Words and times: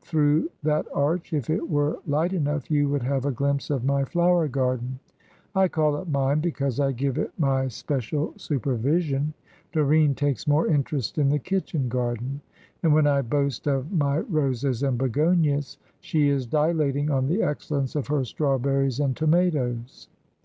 Through 0.00 0.48
that 0.62 0.86
arch, 0.94 1.32
if 1.32 1.50
it 1.50 1.68
were 1.68 1.98
light 2.06 2.32
enough, 2.32 2.70
you 2.70 2.88
would 2.88 3.02
have 3.02 3.26
a 3.26 3.32
glimpse 3.32 3.68
of 3.68 3.82
my 3.82 4.04
flower 4.04 4.46
garden. 4.46 5.00
I 5.56 5.66
call 5.66 5.96
it 6.00 6.06
mine, 6.08 6.38
because 6.38 6.78
I 6.78 6.92
give 6.92 7.18
it 7.18 7.32
my 7.36 7.66
special 7.66 8.32
supervision. 8.36 9.34
Doreen 9.72 10.14
takes 10.14 10.46
more 10.46 10.68
interest 10.68 11.18
in 11.18 11.30
the 11.30 11.40
kitchen 11.40 11.88
garden, 11.88 12.40
and 12.84 12.94
when 12.94 13.08
I 13.08 13.22
boast 13.22 13.66
of 13.66 13.90
my 13.90 14.20
roses 14.20 14.84
and 14.84 14.96
begonias, 14.96 15.78
she 15.98 16.28
is 16.28 16.46
dilating 16.46 17.10
on 17.10 17.26
the 17.26 17.42
excellence 17.42 17.96
of 17.96 18.06
her 18.06 18.22
strawberries 18.24 19.00
and 19.00 19.16
tomatoes." 19.16 20.06